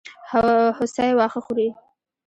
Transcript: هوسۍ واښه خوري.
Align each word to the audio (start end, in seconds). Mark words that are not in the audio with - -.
هوسۍ 0.29 1.11
واښه 1.15 1.39
خوري. 1.45 1.67